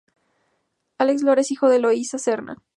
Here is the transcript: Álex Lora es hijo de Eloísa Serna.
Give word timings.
Álex 0.97 1.21
Lora 1.21 1.41
es 1.41 1.51
hijo 1.51 1.69
de 1.69 1.75
Eloísa 1.75 2.17
Serna. 2.17 2.57